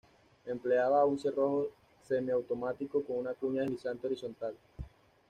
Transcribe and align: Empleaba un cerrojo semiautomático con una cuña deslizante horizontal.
Empleaba 0.47 1.05
un 1.05 1.19
cerrojo 1.19 1.69
semiautomático 2.01 3.03
con 3.03 3.19
una 3.19 3.35
cuña 3.35 3.61
deslizante 3.61 4.07
horizontal. 4.07 4.55